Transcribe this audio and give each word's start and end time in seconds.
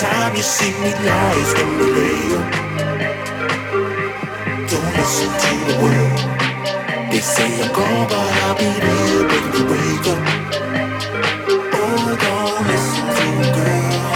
time 0.00 0.36
you 0.36 0.42
see 0.42 0.72
me 0.82 0.92
lies 1.08 1.52
in 1.54 1.78
the 1.78 1.86
layer. 1.96 2.42
Don't 4.68 4.92
listen 4.92 5.30
to 5.42 5.52
the 5.68 5.76
world. 5.82 7.10
They 7.10 7.20
say 7.20 7.48
I'm 7.62 7.72
gone, 7.72 8.06
but 8.06 8.28
I'll 8.42 8.54
be 8.56 8.68
there 8.84 9.22
when 9.30 9.44
you 9.54 9.62
wake 9.72 10.06
up. 10.12 10.20
Oh, 11.80 12.16
don't 12.24 12.66
listen 12.68 13.06
to 13.16 13.28
girl. 13.56 14.12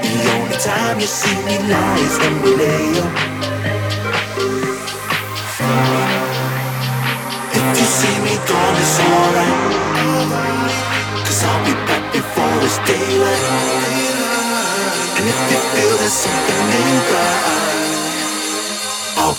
The 0.00 0.14
only 0.32 0.56
time 0.56 0.98
you 0.98 1.06
see 1.06 1.36
me 1.44 1.58
lies 1.68 2.18
when 2.18 2.42
we 2.42 2.56
lay 2.56 3.00
up. 3.00 3.31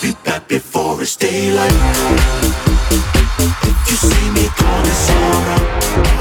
be 0.04 0.12
back 0.22 0.46
before 0.48 1.00
it's 1.00 1.16
daylight. 1.16 1.72
If 3.70 3.90
you 3.90 3.96
see 3.96 4.30
me, 4.32 4.48
call 4.58 4.82
me 4.82 4.90
Sarah. 4.90 6.13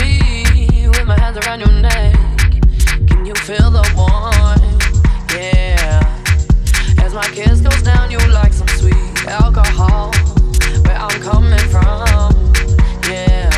me 0.00 0.88
with 0.88 1.06
my 1.06 1.18
hands 1.18 1.36
around 1.38 1.60
your 1.60 1.72
neck. 1.72 2.14
Can 3.08 3.24
you 3.26 3.34
feel 3.34 3.70
the 3.70 3.84
warmth? 3.96 4.82
Yeah. 5.34 7.04
As 7.04 7.14
my 7.14 7.26
kiss 7.28 7.60
goes 7.60 7.82
down, 7.82 8.10
you 8.10 8.18
like 8.32 8.52
some 8.52 8.68
sweet 8.68 9.26
alcohol. 9.26 10.12
Where 10.84 10.96
I'm 10.96 11.20
coming 11.20 11.66
from? 11.74 12.52
Yeah. 13.08 13.50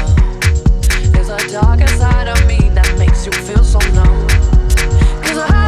There's 1.12 1.28
a 1.28 1.38
dark 1.50 1.80
inside 1.80 2.28
of 2.28 2.46
me 2.46 2.68
that 2.70 2.94
makes 2.98 3.26
you 3.26 3.32
feel 3.32 3.64
so 3.64 3.78
numb. 3.92 4.28
Cause 5.22 5.38
I 5.38 5.63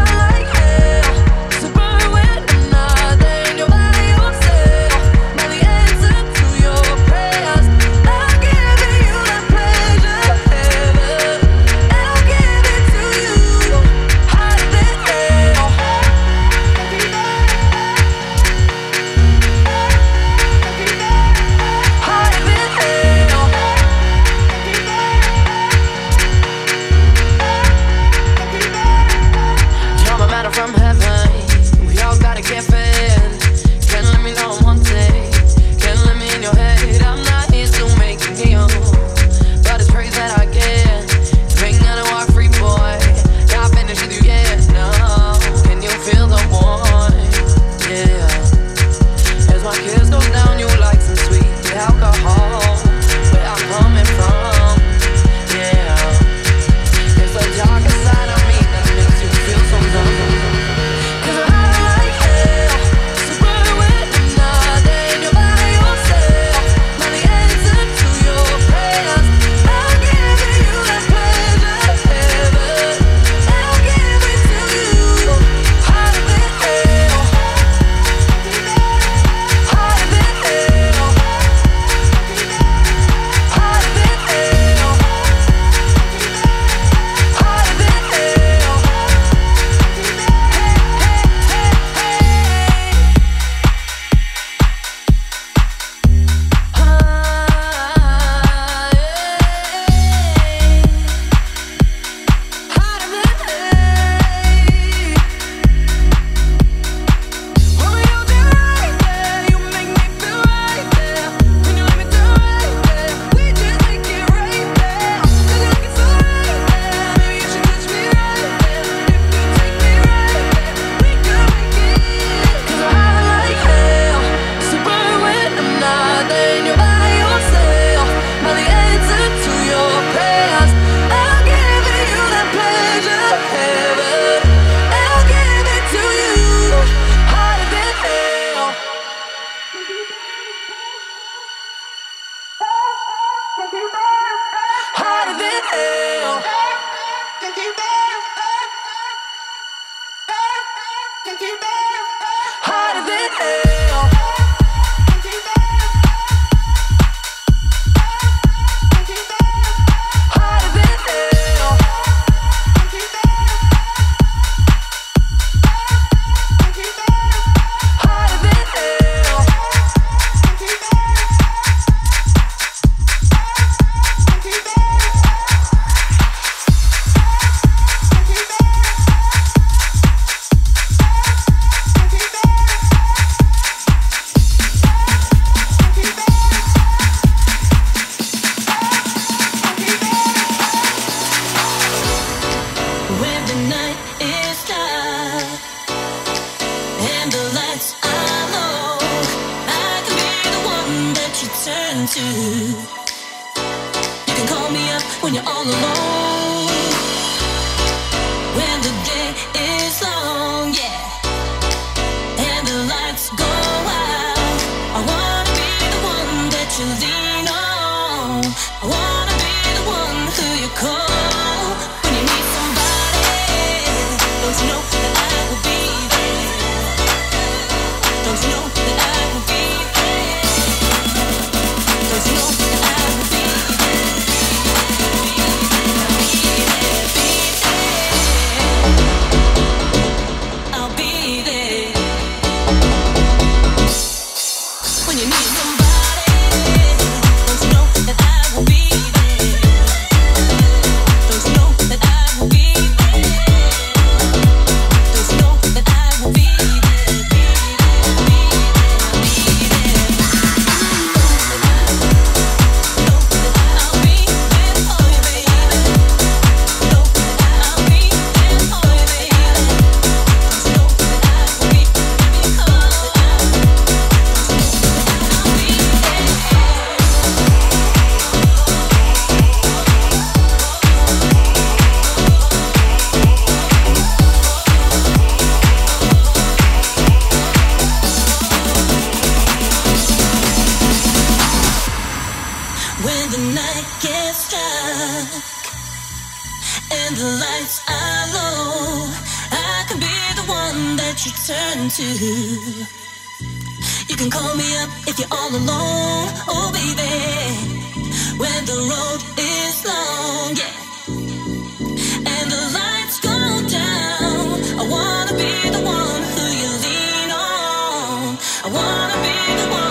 I 318.67 318.69
wanna 318.69 319.15
be 319.23 319.63
the 319.63 319.71
one 319.71 319.86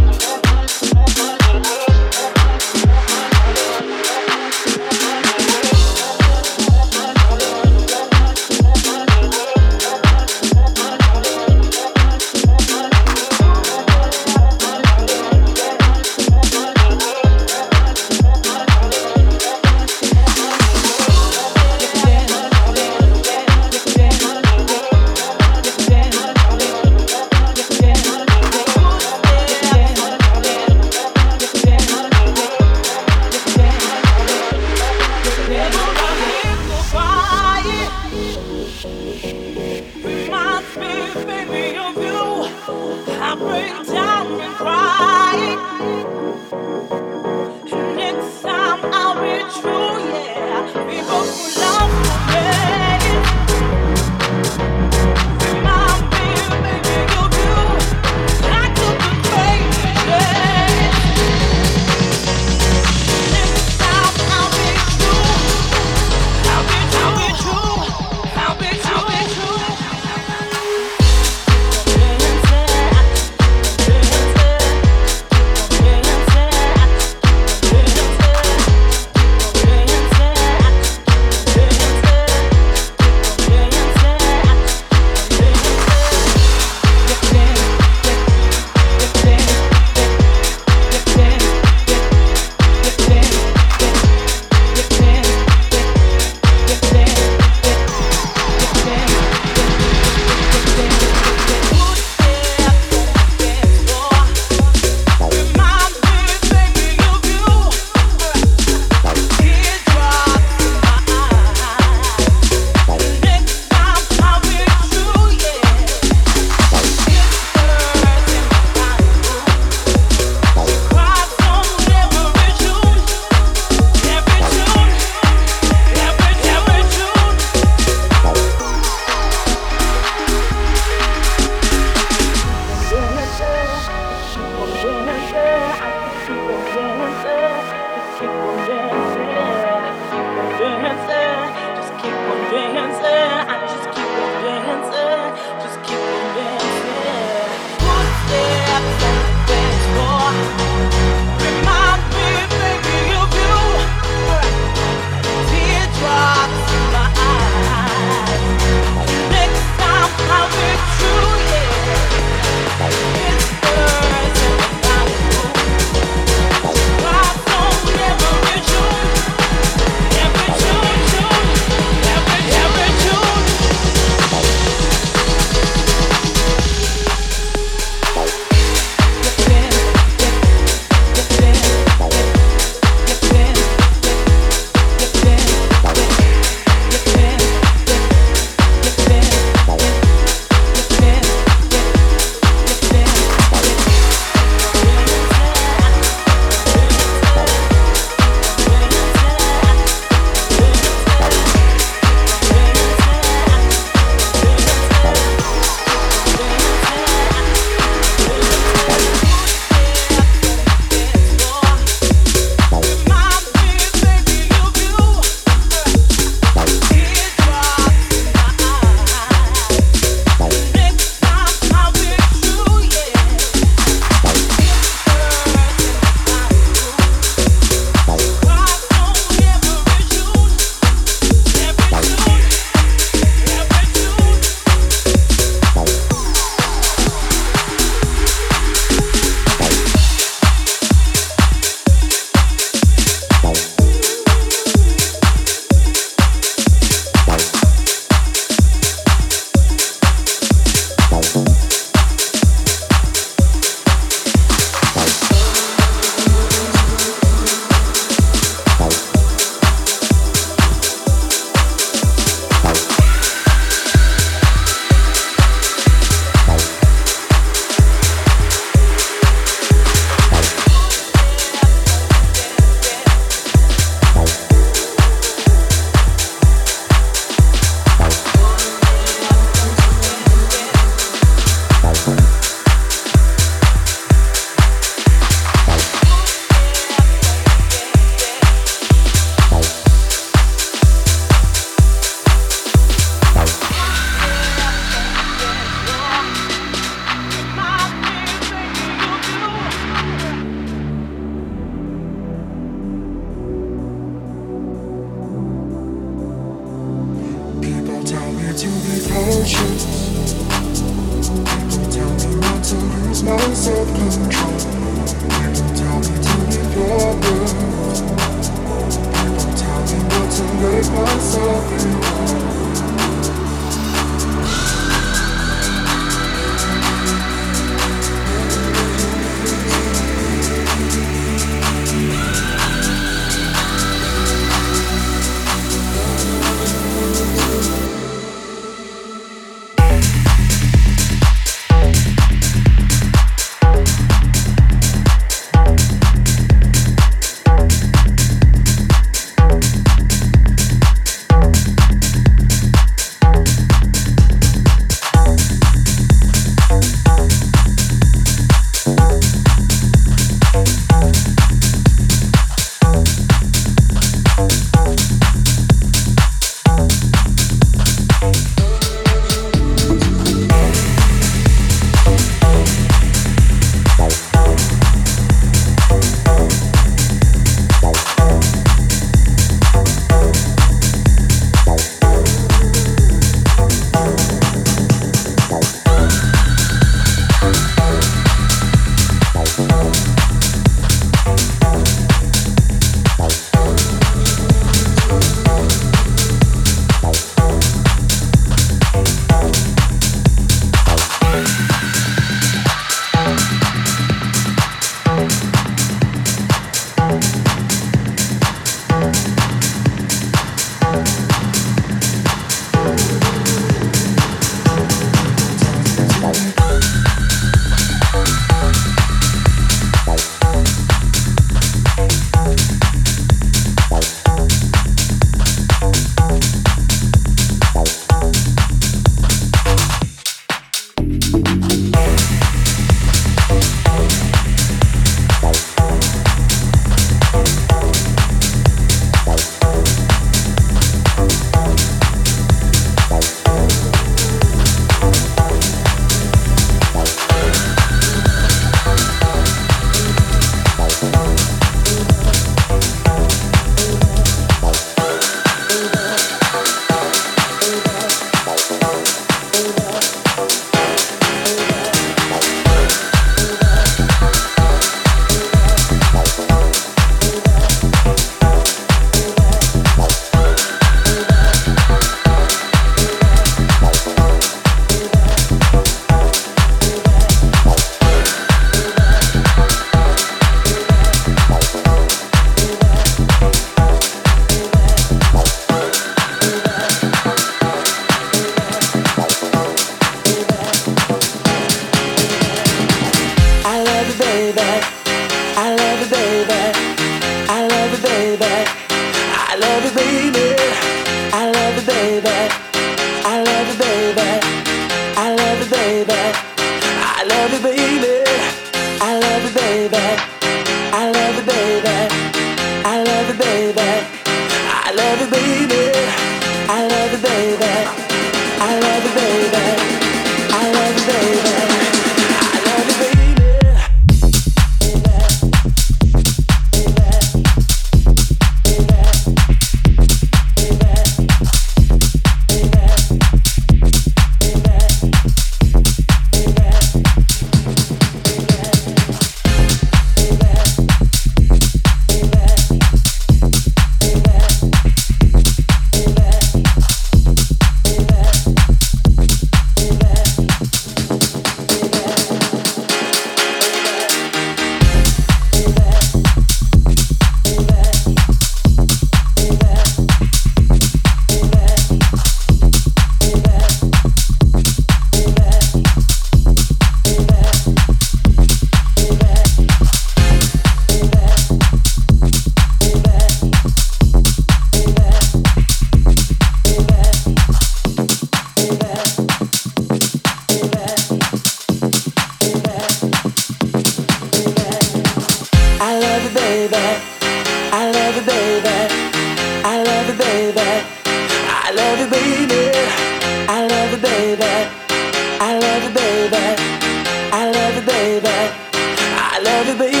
baby. 599.63 600.00